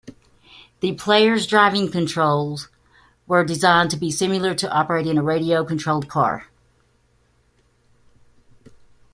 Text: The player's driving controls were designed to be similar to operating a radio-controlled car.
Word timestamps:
The 0.79 0.93
player's 0.95 1.45
driving 1.45 1.91
controls 1.91 2.69
were 3.27 3.43
designed 3.45 3.91
to 3.91 3.97
be 3.97 4.09
similar 4.09 4.55
to 4.55 4.71
operating 4.75 5.15
a 5.15 5.21
radio-controlled 5.21 6.07
car. 6.09 6.47